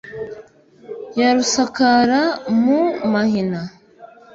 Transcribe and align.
Ya 1.19 1.29
rusakara 1.35 2.21
mu 2.61 2.81
mahina, 3.13 3.61